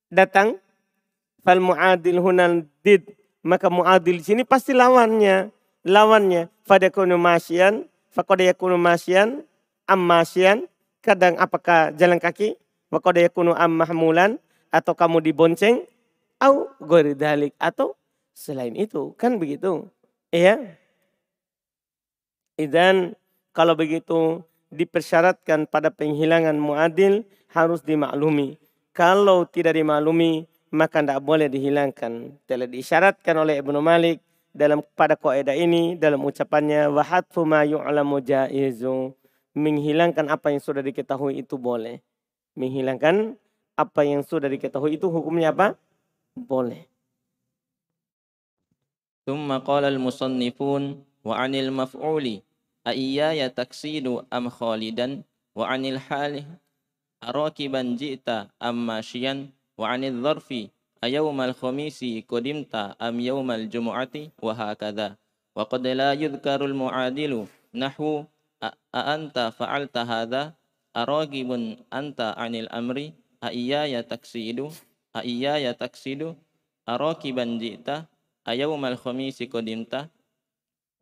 Datang 0.08 0.62
fal 1.42 1.60
muadil 1.60 2.22
hunal 2.22 2.70
did. 2.86 3.18
Maka 3.42 3.68
muadil 3.74 4.22
sini 4.22 4.46
pasti 4.46 4.78
lawannya 4.78 5.50
lawannya. 5.82 6.54
Fadakunu 6.70 7.18
masyian 7.18 7.90
faqad 8.14 8.46
yakunu 8.46 8.78
masyian 8.78 9.42
am 9.90 10.00
masyian 10.00 10.70
kadang 11.02 11.34
apakah 11.42 11.96
jalan 11.98 12.22
kaki 12.22 12.56
faqad 12.94 13.26
yakunu 13.26 13.58
am 13.58 13.74
mahmulan 13.74 14.38
atau 14.70 14.94
kamu 14.94 15.24
dibonceng 15.24 15.82
au 16.38 16.70
ghairi 16.78 17.18
dalik 17.18 17.58
atau 17.58 17.98
selain 18.38 18.78
itu. 18.78 19.18
Kan 19.18 19.42
begitu? 19.42 19.90
Iya 20.30 20.78
dan 22.57 23.17
kalau 23.53 23.75
begitu 23.75 24.41
dipersyaratkan 24.73 25.69
pada 25.69 25.93
penghilangan 25.93 26.57
muadil 26.57 27.27
harus 27.53 27.85
dimaklumi 27.85 28.57
kalau 28.93 29.49
tidak 29.49 29.77
dimaklumi 29.77 30.45
maka 30.73 31.05
tidak 31.05 31.21
boleh 31.21 31.49
dihilangkan. 31.53 32.37
Telah 32.49 32.69
diisyaratkan 32.69 33.37
oleh 33.37 33.61
Ibnu 33.61 33.81
Malik 33.85 34.25
dalam 34.53 34.81
pada 34.97 35.17
kaidah 35.17 35.57
ini 35.57 35.97
dalam 36.01 36.25
ucapannya 36.25 36.89
wahatfu 36.89 37.45
ma 37.45 37.65
yu'lamu 37.65 38.21
jaizu 38.25 39.13
menghilangkan 39.53 40.33
apa 40.33 40.53
yang 40.53 40.61
sudah 40.65 40.81
diketahui 40.81 41.45
itu 41.45 41.61
boleh. 41.61 42.01
Menghilangkan 42.57 43.37
apa 43.77 44.01
yang 44.05 44.25
sudah 44.25 44.49
diketahui 44.49 44.97
itu 44.97 45.09
hukumnya 45.13 45.53
apa? 45.53 45.77
Boleh. 46.37 46.89
ثم 49.23 49.47
قال 49.47 49.87
المصنفون 49.87 50.83
وعن 51.23 51.53
المفعول 51.55 52.27
أإياي 52.88 53.50
تكسيد 53.50 54.08
أم 54.34 54.50
خالدا؟ 54.50 55.22
وعن 55.56 55.82
الحال 55.86 56.44
أراكبا 57.24 57.82
جئت 58.00 58.28
أم 58.64 58.88
ماشيا؟ 58.88 59.50
وعن 59.78 60.02
الظرف 60.04 60.50
أيوم 61.04 61.38
الخميس 61.42 62.00
قدمت 62.32 62.76
أم 63.02 63.16
يوم 63.20 63.52
الجمعة؟ 63.52 64.16
وهكذا. 64.42 65.08
وقد 65.56 65.84
لا 65.88 66.14
يذكر 66.14 66.66
المعادل. 66.66 67.34
نحو 67.76 68.24
أأنت 68.96 69.38
فعلت 69.58 69.98
هذا؟ 69.98 70.54
أراغب 70.98 71.50
أنت 71.94 72.20
عن 72.38 72.54
الأمر؟ 72.56 73.12
أإياي 73.44 74.04
تكسيد؟ 74.04 74.60
أإياي 75.16 75.74
تكسيد؟ 75.74 76.36
أراكبا 76.90 77.46
جئت 77.62 77.88
أيوم 78.48 78.86
الخميس 78.86 79.44
قدمت؟ 79.44 79.94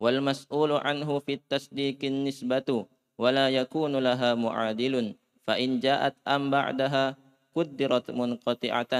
والمسؤول 0.00 0.72
عنه 0.72 1.18
في 1.18 1.32
التصديق 1.32 1.98
النسبة 2.04 2.86
ولا 3.18 3.46
يكون 3.48 3.96
لها 3.96 4.34
معادل 4.34 5.14
فإن 5.46 5.80
جاءت 5.80 6.14
أم 6.28 6.50
بعدها 6.50 7.16
قدرت 7.54 8.10
منقطعة 8.10 8.94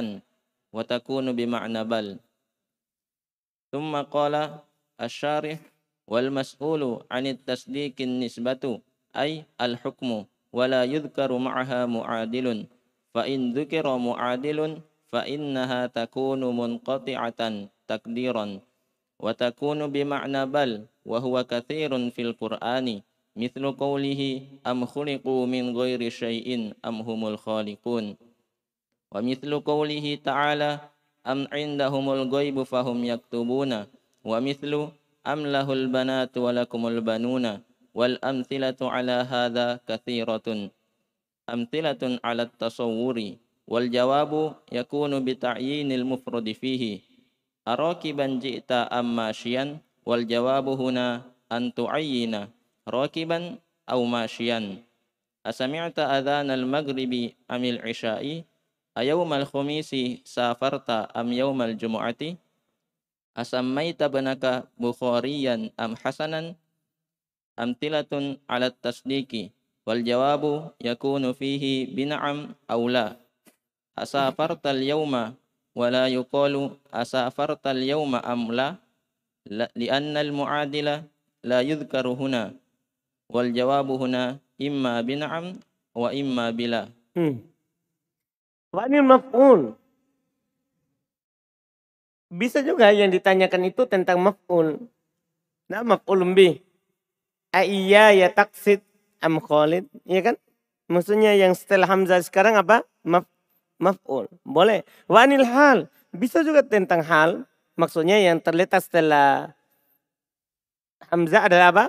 وتكون 0.73 1.27
بمعنى 1.37 1.85
بل. 1.85 2.07
ثم 3.73 3.93
قال 4.03 4.35
الشارح 5.01 5.59
والمسؤول 6.07 6.83
عن 7.11 7.25
التصديق 7.27 7.97
النسبة 8.01 8.81
أي 9.17 9.45
الحكم 9.61 10.25
ولا 10.53 10.85
يذكر 10.85 11.31
معها 11.39 11.87
معادل. 11.87 12.67
فإن 13.17 13.53
ذكر 13.53 13.87
معادل 13.97 14.81
فإنها 15.09 15.87
تكون 15.87 16.41
منقطعة 16.57 17.41
تقديرا. 17.89 18.61
وتكون 19.21 19.81
بمعنى 19.93 20.47
بل 20.47 20.71
وهو 21.07 21.45
كثير 21.45 21.91
في 22.11 22.23
القرآن 22.23 23.01
مثل 23.37 23.63
قوله 23.73 24.21
أم 24.67 24.79
خلقوا 24.87 25.47
من 25.47 25.77
غير 25.77 26.01
شيء 26.09 26.73
أم 26.85 26.97
هم 27.01 27.21
الخالقون؟ 27.27 28.17
ومثل 29.15 29.51
قوله 29.61 30.07
تعالى 30.25 30.71
أم 31.27 31.49
عندهم 31.53 32.07
الغيب 32.11 32.63
فهم 32.63 32.99
يكتبون؟ 33.05 33.73
ومثل 34.25 34.73
أم 35.27 35.41
له 35.47 35.69
البنات 35.73 36.35
ولكم 36.39 36.83
البنون؟ 36.87 37.45
والأمثلة 37.95 38.81
على 38.81 39.13
هذا 39.13 39.81
كثيرة. 39.89 40.71
أمثلة 41.49 42.03
على 42.25 42.43
التصور 42.43 43.17
yakunu 43.67 45.19
bi 45.21 45.35
ta'yinil 45.35 46.07
mufradi 46.07 46.55
fihi 46.55 47.03
arakiban 47.67 48.39
ji'ta 48.39 48.87
am 48.87 49.13
masyian 49.13 49.83
wal 50.07 50.23
jawabu 50.23 50.79
huna 50.79 51.27
an 51.51 51.75
tu'ayyina. 51.75 52.49
Rakiban 52.87 53.59
aw 53.91 53.99
masyian 54.07 54.87
asami'ta 55.43 56.07
adhan 56.15 56.55
al 56.55 56.63
maghribi 56.63 57.35
amil 57.51 57.83
isya'i 57.83 58.47
ayawm 58.95 59.27
al 59.35 59.43
khumisi 59.43 60.23
safarta 60.23 61.11
am 61.11 61.35
yawm 61.35 61.59
al 61.61 61.75
jumu'ati. 61.75 62.39
Asammaita 63.37 64.09
banaka 64.09 64.65
bukhariyan 64.81 65.69
am 65.77 65.93
hasanan 66.01 66.57
amtilatun 67.59 68.41
ala 68.49 68.73
tasdiki 68.73 69.53
wal 69.85 70.01
jawabu 70.01 70.73
yakunu 70.81 71.37
fihi 71.37 71.91
bin'am 71.91 72.57
aw 72.71 72.81
la. 72.89 73.13
Yuqalu 73.13 73.25
asafartal 73.97 74.85
yawma 74.85 75.33
la 79.45 79.69
lianna 79.77 80.25
al 80.25 80.33
muadila 80.33 81.05
la 81.45 81.59
yudhkaru 81.61 82.17
huna 82.17 82.57
wal 83.29 83.53
jawabu 83.53 84.01
huna 84.01 84.41
imma 84.57 85.05
bin'am 85.05 85.61
wa 85.93 86.09
imma 86.17 86.49
bila 86.57 86.89
hmm. 87.13 87.37
wa 88.73 88.83
ini 88.89 88.99
maf'ul 89.05 89.77
bisa 92.33 92.65
juga 92.65 92.89
yang 92.91 93.13
ditanyakan 93.13 93.69
itu 93.69 93.85
tentang 93.85 94.17
maf'ul 94.19 94.81
nah 95.69 95.85
maf'ul 95.85 96.25
bih 96.33 96.65
Aiya 97.57 98.13
ya 98.13 98.29
taksid 98.29 98.85
am 99.25 99.41
khalid, 99.41 99.89
ya 100.05 100.21
kan? 100.21 100.37
Maksudnya 100.93 101.33
yang 101.33 101.57
setelah 101.57 101.89
hamzah 101.89 102.21
sekarang 102.21 102.61
apa? 102.61 102.85
Maf 103.01 103.25
maf'ul. 103.81 104.29
Boleh. 104.43 104.83
Wanil 105.09 105.45
hal. 105.45 105.89
Bisa 106.13 106.41
juga 106.43 106.65
tentang 106.65 107.05
hal. 107.05 107.45
Maksudnya 107.77 108.17
yang 108.17 108.41
terletak 108.41 108.81
setelah 108.81 109.53
hamzah 111.13 111.49
adalah 111.49 111.69
apa? 111.73 111.87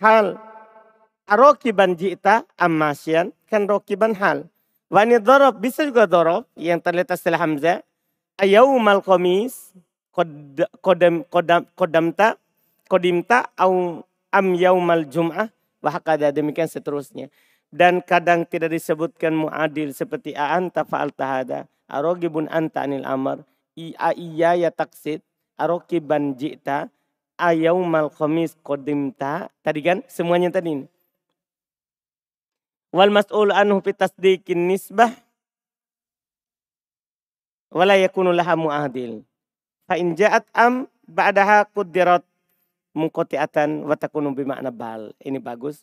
Hal. 0.00 0.36
Arokiban 1.24 1.96
ji'ta 1.96 2.44
ammasyan. 2.60 3.32
Kan 3.48 3.64
rokiban 3.64 4.12
hal. 4.16 4.48
Wanil 4.92 5.20
dorob. 5.24 5.60
Bisa 5.60 5.84
juga 5.88 6.04
dorob. 6.04 6.44
Yang 6.56 6.80
terletak 6.84 7.16
setelah 7.16 7.40
hamzah. 7.40 7.80
Ayaumal 8.36 9.00
komis. 9.00 9.72
Kodam, 10.84 11.24
kodam, 11.32 11.64
kodamta. 11.74 12.36
Kodimta. 12.86 13.48
Au 13.56 14.04
am 14.34 14.46
yaumal 14.58 15.06
jum'ah 15.06 15.48
wahakada 15.84 16.32
demikian 16.34 16.66
seterusnya. 16.66 17.28
Dan 17.74 18.06
kadang 18.06 18.46
tidak 18.46 18.70
disebutkan 18.70 19.34
muadil 19.34 19.90
seperti 19.90 20.30
a'anta 20.30 20.86
fa'al 20.86 21.10
tahada. 21.10 21.66
Arogibun 21.90 22.46
anta 22.46 22.86
anil 22.86 23.02
amar. 23.02 23.42
Iya 23.74 24.14
iya 24.14 24.50
ya 24.54 24.70
taksid. 24.70 25.18
Arokiban 25.58 26.38
ji'ta. 26.38 26.86
Ayaumal 27.34 28.14
khamis 28.14 28.54
kodimta. 28.62 29.50
Tadi 29.66 29.82
kan 29.82 29.98
semuanya 30.06 30.54
tadi. 30.54 30.86
Wal 32.94 33.10
mas'ul 33.10 33.50
anhu 33.50 33.82
fi 33.82 33.90
tasdiqin 33.90 34.70
nisbah. 34.70 35.10
Wala 37.74 37.98
yakunu 37.98 38.30
laha 38.30 38.54
muadil. 38.54 39.26
Fa 39.90 39.98
in 39.98 40.14
ja'at 40.14 40.46
am 40.54 40.86
ba'daha 41.10 41.66
kudirat 41.74 42.22
mungkotiatan 42.94 43.82
watakunu 43.82 44.30
bal. 44.70 45.10
Ini 45.18 45.42
bagus. 45.42 45.82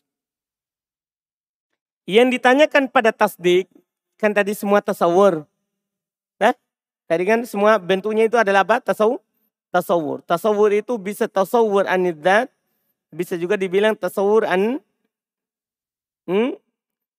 Yang 2.10 2.40
ditanyakan 2.40 2.90
pada 2.90 3.14
tasdik, 3.14 3.70
kan 4.18 4.34
tadi 4.34 4.58
semua 4.58 4.82
tasawur. 4.82 5.46
Nah, 6.42 6.54
tadi 7.06 7.24
kan 7.26 7.46
semua 7.46 7.78
bentuknya 7.78 8.26
itu 8.26 8.38
adalah 8.38 8.66
apa? 8.66 8.82
Tasawur. 8.82 9.22
Tasawur. 9.72 10.18
Tasawur 10.26 10.70
itu 10.74 10.98
bisa 10.98 11.30
tasawur 11.30 11.88
anidat, 11.88 12.52
bisa 13.14 13.38
juga 13.38 13.56
dibilang 13.56 13.96
tasawur 13.96 14.44
an 14.48 14.80
hmm? 16.28 16.58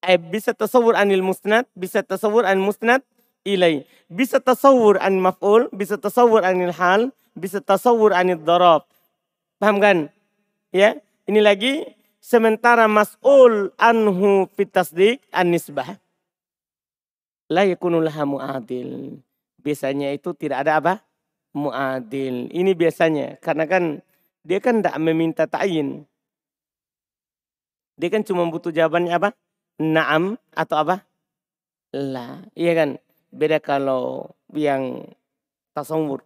eh, 0.02 0.18
bisa 0.18 0.52
tasawur 0.52 0.98
anil 0.98 1.22
musnad, 1.22 1.64
bisa 1.72 2.02
tasawur 2.02 2.44
an 2.44 2.58
musnad 2.58 3.00
ilai. 3.46 3.86
Bisa 4.12 4.42
tasawur 4.42 5.00
an 5.00 5.16
maf'ul, 5.18 5.72
bisa 5.72 5.96
tasawur 5.96 6.44
anil 6.44 6.74
hal, 6.74 7.10
bisa 7.32 7.62
tasawur 7.62 8.12
anil 8.12 8.38
darab. 8.42 8.84
Paham 9.56 9.78
kan? 9.78 9.98
Ya, 10.74 10.98
ini 11.28 11.40
lagi 11.40 11.86
sementara 12.22 12.86
mas'ul 12.86 13.74
anhu 13.74 14.46
fitasdik 14.54 15.26
an-nisbah. 15.34 15.98
La 17.50 17.66
yakunu 17.66 17.98
laha 17.98 18.22
mu'adil. 18.22 19.18
Biasanya 19.60 20.14
itu 20.14 20.32
tidak 20.38 20.64
ada 20.64 20.78
apa? 20.78 20.94
Mu'adil. 21.52 22.48
Ini 22.54 22.72
biasanya. 22.72 23.36
Karena 23.42 23.66
kan 23.68 24.00
dia 24.46 24.62
kan 24.62 24.80
tidak 24.80 24.96
meminta 25.02 25.44
ta'yin. 25.44 26.06
Dia 27.98 28.08
kan 28.08 28.24
cuma 28.24 28.48
butuh 28.48 28.72
jawabannya 28.72 29.12
apa? 29.12 29.36
Naam 29.82 30.40
atau 30.56 30.76
apa? 30.80 30.96
La. 31.92 32.40
Iya 32.56 32.72
kan? 32.72 32.90
Beda 33.28 33.60
kalau 33.60 34.32
yang 34.56 35.04
tasawur. 35.76 36.24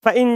Fa'in 0.00 0.28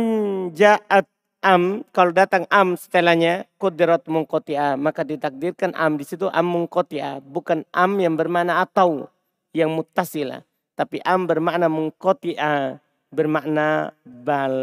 ja'at 0.52 1.08
am 1.44 1.84
kalau 1.92 2.16
datang 2.16 2.48
am 2.48 2.80
setelahnya 2.80 3.44
kudrat 3.60 4.08
mungkotia 4.08 4.80
maka 4.80 5.04
ditakdirkan 5.04 5.76
am 5.76 6.00
di 6.00 6.08
situ 6.08 6.32
am 6.32 6.48
mungkotia 6.48 7.20
bukan 7.20 7.68
am 7.76 8.00
yang 8.00 8.16
bermakna 8.16 8.64
atau 8.64 9.12
yang 9.52 9.70
mutasila. 9.70 10.42
Tapi 10.74 10.98
am 11.06 11.28
bermakna 11.30 11.70
mungkotia 11.70 12.82
bermakna 13.14 13.94
bal. 14.02 14.56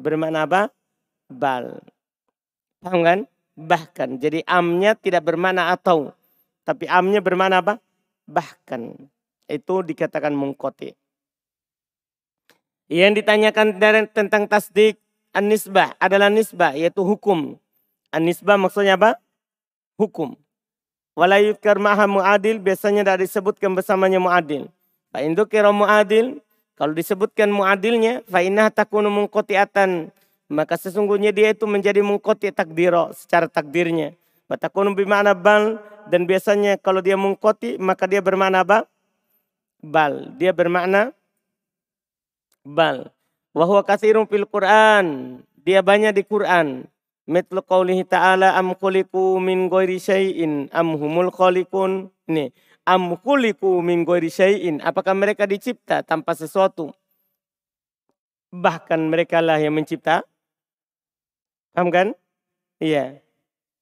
Bermakna 0.00 0.48
apa? 0.48 0.72
Bal. 1.28 1.84
Paham 2.80 3.04
kan? 3.04 3.20
Bahkan. 3.58 4.16
Jadi 4.16 4.40
amnya 4.48 4.96
tidak 4.96 5.28
bermakna 5.28 5.68
atau. 5.76 6.16
Tapi 6.64 6.88
amnya 6.88 7.20
bermakna 7.20 7.60
apa? 7.60 7.74
Bahkan. 8.24 8.96
Itu 9.52 9.84
dikatakan 9.84 10.32
mungkoti. 10.32 10.96
Yang 12.88 13.20
ditanyakan 13.20 13.76
tentang 14.16 14.48
tasdik 14.48 14.96
An-nisbah 15.36 15.94
adalah 16.00 16.32
nisbah 16.32 16.72
yaitu 16.74 17.04
hukum. 17.04 17.56
An-nisbah 18.10 18.56
maksudnya 18.56 18.96
apa? 18.96 19.20
Hukum. 20.00 20.34
Walayudkar 21.18 21.82
maha 21.82 22.06
mu'adil 22.06 22.62
biasanya 22.62 23.02
tidak 23.02 23.26
disebutkan 23.26 23.74
bersamanya 23.74 24.22
mu'adil. 24.22 24.70
Fa 25.10 25.18
mu'adil 25.74 26.38
kalau 26.78 26.94
disebutkan 26.94 27.50
mu'adilnya 27.50 28.22
fa 28.30 28.38
inna 28.38 28.70
takunu 28.70 29.10
mungkotiatan 29.10 30.14
maka 30.48 30.80
sesungguhnya 30.80 31.34
dia 31.34 31.52
itu 31.52 31.68
menjadi 31.68 32.00
mungkoti 32.00 32.54
takdiro 32.54 33.12
secara 33.12 33.50
takdirnya. 33.50 34.16
Batakunu 34.48 34.96
bimana 34.96 35.36
bal 35.36 35.76
dan 36.08 36.24
biasanya 36.24 36.80
kalau 36.80 37.04
dia 37.04 37.20
mungkoti 37.20 37.76
maka 37.76 38.08
dia 38.08 38.24
bermakna 38.24 38.64
apa? 38.64 38.88
Bal. 39.84 40.32
Dia 40.40 40.56
bermakna 40.56 41.12
bal. 42.64 43.12
Wahwa 43.58 43.82
kasirun 43.82 44.30
fil 44.30 44.46
Quran. 44.46 45.42
Dia 45.66 45.82
banyak 45.82 46.14
di 46.14 46.22
Quran. 46.22 46.86
Mitlu 47.26 47.58
qawlihi 47.58 48.06
ta'ala 48.06 48.54
am 48.54 48.70
khuliku 48.78 49.42
min 49.42 49.66
ghairi 49.66 49.98
syai'in 49.98 50.70
am 50.70 50.94
humul 50.94 51.34
khaliqun. 51.34 52.06
Ini 52.30 52.54
am 52.86 53.18
khuliku 53.18 53.82
min 53.82 54.06
ghairi 54.06 54.30
syai'in. 54.30 54.78
Apakah 54.78 55.18
mereka 55.18 55.42
dicipta 55.50 56.06
tanpa 56.06 56.38
sesuatu? 56.38 56.94
Bahkan 58.54 59.10
mereka 59.10 59.42
lah 59.42 59.58
yang 59.58 59.74
mencipta. 59.74 60.22
Paham 61.74 61.90
kan? 61.90 62.14
Iya. 62.78 63.18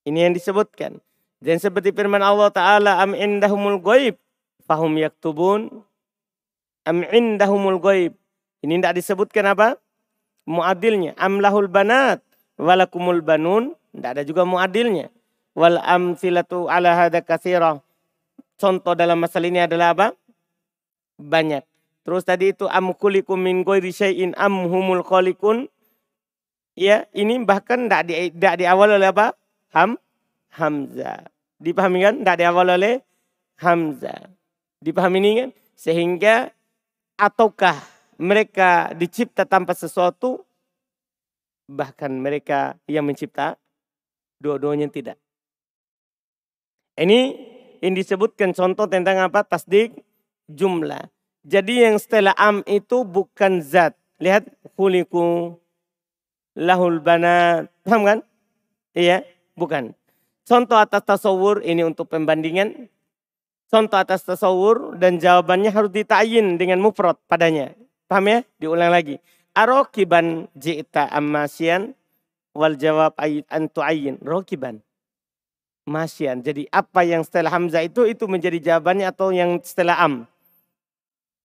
Ini 0.08 0.26
yang 0.26 0.32
disebutkan. 0.32 1.04
Dan 1.36 1.60
seperti 1.60 1.92
firman 1.92 2.24
Allah 2.24 2.48
Ta'ala 2.48 3.04
am 3.04 3.12
indahumul 3.12 3.84
ghaib 3.84 4.16
fahum 4.64 4.96
yaktubun 4.96 5.84
am 6.88 7.04
indahumul 7.12 7.76
ghaib 7.76 8.16
ini 8.66 8.82
tidak 8.82 8.98
disebutkan 8.98 9.54
apa? 9.54 9.78
Muadilnya. 10.50 11.14
Amlahul 11.14 11.70
banat 11.70 12.18
walakumul 12.58 13.22
banun. 13.22 13.78
Tidak 13.94 14.10
ada 14.10 14.22
juga 14.26 14.42
muadilnya. 14.42 15.08
Wal 15.54 15.78
amsilatu 15.78 16.66
ala 16.66 16.98
hada 16.98 17.22
kasirah. 17.22 17.78
Contoh 18.58 18.98
dalam 18.98 19.22
masalah 19.22 19.46
ini 19.46 19.62
adalah 19.62 19.94
apa? 19.94 20.06
Banyak. 21.22 21.62
Terus 22.02 22.26
tadi 22.26 22.50
itu 22.50 22.66
am 22.66 22.90
kulikum 22.90 23.38
min 23.38 23.62
ghairi 23.62 23.94
syai'in 23.94 24.34
am 24.34 24.66
humul 24.66 25.06
khalikun. 25.06 25.70
Ya, 26.76 27.08
ini 27.16 27.40
bahkan 27.40 27.88
tidak 27.88 28.02
di, 28.10 28.14
tidak 28.34 28.54
di 28.60 28.64
awal 28.68 28.98
oleh 29.00 29.08
apa? 29.08 29.32
Ham, 29.72 29.96
Hamzah. 30.52 31.24
Dipahami 31.56 32.04
kan? 32.04 32.14
Tidak 32.20 32.36
di 32.36 32.44
awal 32.44 32.68
oleh 32.76 33.00
Hamzah. 33.62 34.28
Dipahami 34.84 35.18
ini 35.24 35.30
kan? 35.40 35.50
Sehingga 35.72 36.52
ataukah 37.16 37.95
mereka 38.16 38.92
dicipta 38.96 39.44
tanpa 39.44 39.76
sesuatu, 39.76 40.44
bahkan 41.68 42.12
mereka 42.12 42.76
yang 42.88 43.04
mencipta, 43.04 43.60
dua-duanya 44.40 44.88
tidak. 44.88 45.20
Ini 46.96 47.36
yang 47.84 47.92
disebutkan 47.92 48.56
contoh 48.56 48.88
tentang 48.88 49.20
apa? 49.20 49.44
Tasdik 49.44 50.00
jumlah. 50.48 51.12
Jadi 51.46 51.84
yang 51.84 52.00
setelah 52.00 52.32
am 52.34 52.64
itu 52.66 53.04
bukan 53.04 53.60
zat. 53.60 53.94
Lihat 54.16 54.48
khuliku 54.74 55.60
lahul 56.56 56.98
banat. 57.04 57.68
Paham 57.84 58.02
kan? 58.02 58.18
Iya, 58.96 59.22
bukan. 59.54 59.92
Contoh 60.48 60.80
atas 60.80 61.04
tasawur 61.04 61.60
ini 61.60 61.84
untuk 61.84 62.08
pembandingan. 62.08 62.88
Contoh 63.68 63.98
atas 63.98 64.24
tasawur 64.24 64.96
dan 64.96 65.20
jawabannya 65.20 65.68
harus 65.68 65.92
ditayin 65.92 66.56
dengan 66.56 66.80
mufrad 66.80 67.18
padanya. 67.28 67.76
Paham 68.06 68.26
ya? 68.30 68.38
Diulang 68.62 68.94
lagi. 68.94 69.18
Arokiban 69.56 70.46
ji'ta 70.54 71.10
ammasian 71.10 71.94
wal 72.54 72.78
jawab 72.78 73.18
ayat 73.18 73.46
antu 73.50 73.82
ayin. 73.82 74.16
Rokiban. 74.22 74.78
Masyan. 75.86 76.42
Jadi 76.42 76.66
apa 76.74 77.06
yang 77.06 77.22
setelah 77.22 77.54
Hamzah 77.54 77.86
itu, 77.86 78.06
itu 78.06 78.26
menjadi 78.26 78.58
jawabannya 78.58 79.06
atau 79.06 79.30
yang 79.30 79.58
setelah 79.62 79.98
am. 80.02 80.26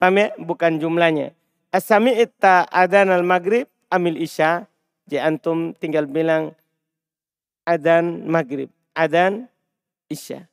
Paham 0.01 0.17
ya? 0.17 0.33
Bukan 0.37 0.81
jumlahnya. 0.81 1.37
Asami 1.69 2.17
itta 2.17 2.65
adan 2.67 3.13
al 3.13 3.21
maghrib 3.21 3.69
amil 3.93 4.17
isya. 4.17 4.65
Jadi 5.05 5.21
antum 5.21 5.77
tinggal 5.77 6.09
bilang 6.09 6.57
adan 7.69 8.25
maghrib 8.25 8.67
adan 8.97 9.45
isya. 10.09 10.49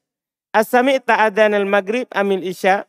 Asami 0.52 1.00
adan 1.00 1.56
al 1.56 1.66
maghrib 1.66 2.06
amil 2.12 2.44
isya. 2.44 2.84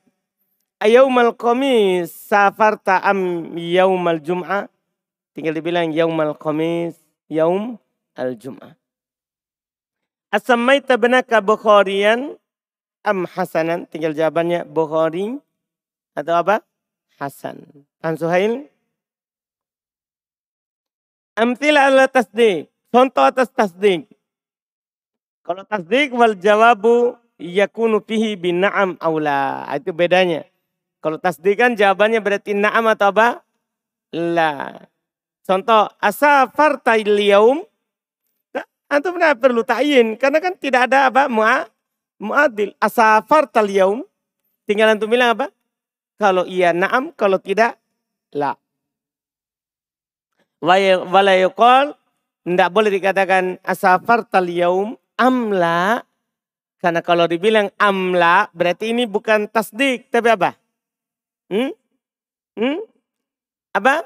Ayaumal 0.79 1.35
qamis 1.35 2.07
safarta 2.07 3.03
am 3.03 3.51
yaumal 3.59 4.23
jum'ah. 4.23 4.71
Tinggal 5.35 5.59
dibilang 5.59 5.91
yaumal 5.91 6.31
qamis 6.39 6.95
yaum 7.27 7.75
al 8.15 8.39
jum'ah. 8.39 8.79
Asamaita 10.31 10.95
benaka 10.95 11.43
Bukharian 11.43 12.39
am 13.03 13.27
Hasanan? 13.27 13.89
Tinggal 13.89 14.15
jawabannya 14.15 14.63
Bukhari 14.63 15.41
atau 16.13 16.35
apa? 16.35 16.61
Hasan. 17.19 17.85
An 17.99 18.15
Suhail? 18.15 18.69
Amtila 21.35 21.91
ala 21.91 22.07
tasdik. 22.07 22.71
Contoh 22.91 23.23
atas 23.23 23.51
tasdik. 23.51 24.07
Kalau 25.43 25.63
tasdik 25.67 26.15
wal 26.15 26.35
jawabu 26.35 27.19
yakunu 27.39 27.99
fihi 28.03 28.39
bin 28.39 28.63
na'am 28.63 28.95
aula. 28.99 29.67
Itu 29.75 29.91
bedanya. 29.91 30.48
Kalau 30.99 31.17
tasdik 31.19 31.55
kan 31.59 31.79
jawabannya 31.79 32.19
berarti 32.19 32.51
na'am 32.55 32.85
atau 32.91 33.15
apa? 33.15 33.43
La. 34.11 34.75
Contoh, 35.47 35.87
asafarta 35.97 36.99
yaum. 36.99 37.63
Antum 38.89 39.21
tidak 39.21 39.37
perlu 39.37 39.61
ta'yin. 39.61 40.17
Karena 40.17 40.41
kan 40.41 40.57
tidak 40.57 40.89
ada 40.89 41.13
apa? 41.13 41.29
Mu'a, 41.29 41.69
mu'adil. 42.19 42.73
Asafarta 42.81 43.61
yaum. 43.63 44.01
Tinggal 44.65 44.97
antum 44.97 45.07
bilang 45.07 45.37
apa? 45.37 45.53
Kalau 46.19 46.43
iya 46.43 46.75
na'am, 46.75 47.15
kalau 47.15 47.39
tidak 47.39 47.79
la. 48.35 48.57
Wala 50.59 51.33
yuqal. 51.39 51.95
Tidak 52.43 52.69
boleh 52.73 52.89
dikatakan 52.89 53.61
asafarta 53.61 54.41
yaum 54.41 54.97
amla 55.19 56.01
karena 56.79 57.03
kalau 57.03 57.27
dibilang 57.27 57.67
amla 57.75 58.47
berarti 58.55 58.95
ini 58.95 59.03
bukan 59.03 59.51
tasdik 59.51 60.07
tapi 60.07 60.31
apa? 60.31 60.55
Hmm? 61.49 61.73
Hmm? 62.55 62.79
Apa? 63.73 64.05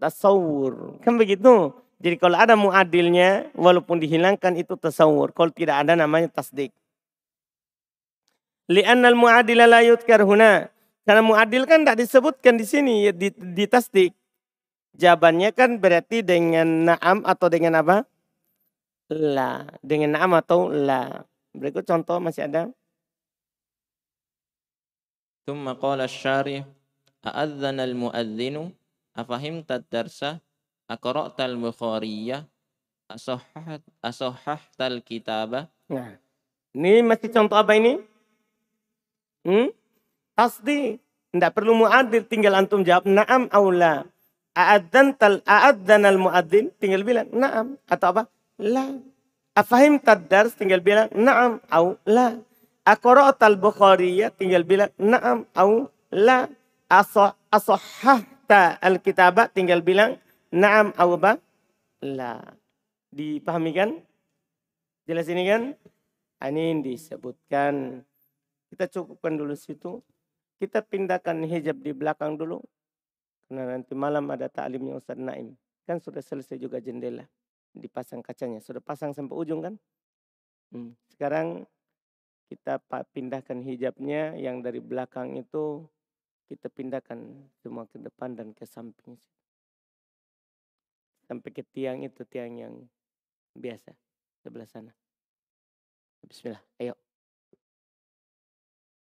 Tasawur. 0.00 0.98
Kan 1.04 1.20
begitu. 1.20 1.76
Jadi 2.02 2.18
kalau 2.18 2.34
ada 2.34 2.58
muadilnya 2.58 3.52
walaupun 3.54 4.02
dihilangkan 4.02 4.58
itu 4.58 4.74
tasawur. 4.74 5.30
Kalau 5.30 5.54
tidak 5.54 5.86
ada 5.86 5.94
namanya 5.94 6.26
tasdik. 6.32 6.74
Li'annal 8.66 9.14
muadila 9.14 9.70
la 9.70 9.86
yudkar 9.86 10.24
huna. 10.26 10.72
Karena 11.06 11.22
muadil 11.22 11.68
kan 11.68 11.82
tidak 11.82 12.02
disebutkan 12.02 12.58
di 12.58 12.66
sini 12.66 12.94
di, 13.14 13.30
di 13.30 13.64
tasdik. 13.70 14.14
Jawabannya 14.98 15.54
kan 15.54 15.78
berarti 15.78 16.20
dengan 16.20 16.90
naam 16.90 17.22
atau 17.24 17.48
dengan 17.48 17.78
apa? 17.78 18.06
la 19.12 19.68
dengan 19.84 20.16
nama 20.16 20.40
atau 20.40 20.72
la. 20.72 21.22
Berikut 21.52 21.84
contoh 21.84 22.16
masih 22.16 22.48
ada. 22.48 22.72
ثم 25.47 25.65
قال 25.79 26.03
الشارح 26.03 26.63
أأذن 27.23 27.79
المؤذن 27.79 28.55
أفهمت 29.17 29.69
الدرس 29.71 30.19
أقرأت 30.91 31.39
البخارية 31.41 32.37
أصححت 33.11 33.83
أصححت 34.03 34.79
الكتابة 34.81 35.61
Nah, 35.87 36.19
ini 36.75 36.99
masih 36.99 37.31
contoh 37.31 37.55
apa 37.55 37.71
ini? 37.79 37.95
Hmm? 39.47 39.71
Tasdi. 40.35 40.99
Tidak 41.31 41.51
perlu 41.55 41.79
muadil, 41.79 42.27
tinggal 42.27 42.59
antum 42.59 42.83
jawab 42.83 43.07
naam 43.07 43.47
aula. 43.55 44.03
A'adzan 44.51 45.15
tal 45.15 45.39
a'adzan 45.47 46.03
al 46.03 46.19
muadzin, 46.19 46.67
tinggal 46.75 47.07
bilang 47.07 47.31
naam 47.31 47.79
atau 47.87 48.11
apa? 48.11 48.23
La. 48.59 48.99
Afahim 49.55 49.95
tadars 49.95 50.59
tinggal 50.59 50.83
bilang 50.83 51.07
na'am 51.15 51.63
au 51.71 51.95
la. 52.03 52.35
Akorot 52.82 53.38
al 53.42 53.56
Bukhariyah 53.62 54.34
tinggal 54.34 54.66
bilang 54.66 54.90
na'am 54.98 55.46
au 55.54 55.86
la. 56.10 56.50
Asohahta 56.92 58.76
al 58.84 59.00
kitabah 59.00 59.48
tinggal 59.48 59.80
bilang 59.80 60.20
na'am 60.52 60.92
au 60.98 61.16
ba 61.16 61.38
la. 62.02 62.42
Dipahami 63.12 63.72
kan? 63.72 63.90
Jelas 65.06 65.28
ini 65.30 65.46
kan? 65.46 65.76
Ah, 66.42 66.50
ini 66.50 66.82
disebutkan. 66.82 68.02
Kita 68.72 68.90
cukupkan 68.90 69.38
dulu 69.38 69.54
situ. 69.54 70.02
Kita 70.58 70.82
pindahkan 70.82 71.44
hijab 71.46 71.78
di 71.80 71.94
belakang 71.94 72.34
dulu. 72.34 72.58
Karena 73.46 73.76
nanti 73.78 73.92
malam 73.92 74.26
ada 74.32 74.48
ta'limnya 74.48 74.96
Ustaz 74.96 75.20
Naim. 75.20 75.54
Kan 75.84 76.00
sudah 76.00 76.24
selesai 76.24 76.56
juga 76.56 76.80
jendela 76.80 77.28
dipasang 77.76 78.24
kacanya. 78.24 78.64
Sudah 78.64 78.80
pasang 78.80 79.12
sampai 79.12 79.36
ujung 79.36 79.60
kan? 79.60 79.74
Hmm. 80.72 80.96
Sekarang 81.12 81.68
kita 82.52 82.76
pindahkan 83.16 83.64
hijabnya 83.64 84.36
yang 84.36 84.60
dari 84.60 84.76
belakang 84.76 85.40
itu 85.40 85.88
kita 86.52 86.68
pindahkan 86.68 87.48
semua 87.64 87.88
ke 87.88 87.96
depan 87.96 88.36
dan 88.36 88.52
ke 88.52 88.68
samping. 88.68 89.16
Sampai 91.24 91.48
ke 91.48 91.64
tiang 91.64 92.04
itu 92.04 92.28
tiang 92.28 92.52
yang 92.60 92.74
biasa 93.56 93.96
sebelah 94.44 94.68
sana. 94.68 94.92
Bismillah, 96.28 96.60
ayo. 96.76 96.92